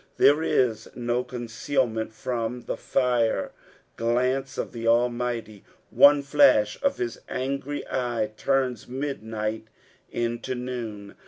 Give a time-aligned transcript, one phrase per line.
[0.17, 3.51] There is no conceal ment from the fire
[3.97, 9.67] glance of the AInughty— one flash of hia angry eye turns midnight
[10.11, 11.13] into noon.